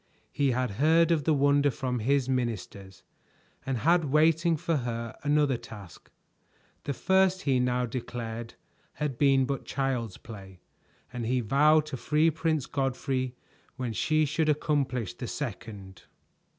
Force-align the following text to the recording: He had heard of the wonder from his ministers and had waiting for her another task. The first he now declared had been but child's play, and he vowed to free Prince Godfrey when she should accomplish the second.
He 0.31 0.49
had 0.49 0.71
heard 0.81 1.11
of 1.11 1.25
the 1.25 1.33
wonder 1.35 1.69
from 1.69 1.99
his 1.99 2.27
ministers 2.27 3.03
and 3.67 3.77
had 3.77 4.05
waiting 4.05 4.57
for 4.57 4.77
her 4.77 5.15
another 5.21 5.57
task. 5.57 6.09
The 6.85 6.93
first 6.95 7.43
he 7.43 7.59
now 7.59 7.85
declared 7.85 8.55
had 8.93 9.19
been 9.19 9.45
but 9.45 9.63
child's 9.63 10.17
play, 10.17 10.59
and 11.13 11.27
he 11.27 11.39
vowed 11.39 11.85
to 11.85 11.97
free 11.97 12.31
Prince 12.31 12.65
Godfrey 12.65 13.35
when 13.75 13.93
she 13.93 14.25
should 14.25 14.49
accomplish 14.49 15.13
the 15.13 15.27
second. 15.27 16.01